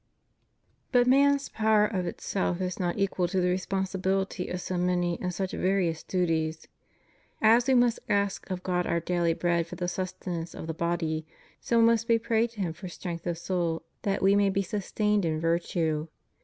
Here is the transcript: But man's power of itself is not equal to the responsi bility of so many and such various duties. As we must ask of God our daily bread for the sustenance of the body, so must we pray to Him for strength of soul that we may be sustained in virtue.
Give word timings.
But 0.91 1.05
man's 1.05 1.47
power 1.49 1.85
of 1.85 2.07
itself 2.07 2.59
is 2.59 2.79
not 2.79 2.97
equal 2.97 3.27
to 3.27 3.39
the 3.39 3.49
responsi 3.53 4.01
bility 4.01 4.51
of 4.51 4.59
so 4.59 4.75
many 4.75 5.19
and 5.21 5.31
such 5.31 5.51
various 5.51 6.01
duties. 6.01 6.67
As 7.39 7.67
we 7.67 7.75
must 7.75 7.99
ask 8.09 8.49
of 8.49 8.63
God 8.63 8.87
our 8.87 8.99
daily 8.99 9.35
bread 9.35 9.67
for 9.67 9.75
the 9.75 9.87
sustenance 9.87 10.55
of 10.55 10.65
the 10.65 10.73
body, 10.73 11.27
so 11.59 11.83
must 11.83 12.07
we 12.07 12.17
pray 12.17 12.47
to 12.47 12.61
Him 12.61 12.73
for 12.73 12.87
strength 12.87 13.27
of 13.27 13.37
soul 13.37 13.83
that 14.01 14.23
we 14.23 14.35
may 14.35 14.49
be 14.49 14.63
sustained 14.63 15.23
in 15.23 15.39
virtue. 15.39 16.07